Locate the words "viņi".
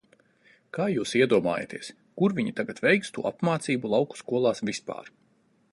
2.41-2.55